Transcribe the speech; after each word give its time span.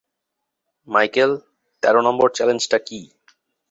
Michael 0.87 1.31
তেরো 1.83 2.01
number 2.01 2.27
চ্যালেঞ্জটা 2.35 2.77
কি? 2.87 2.99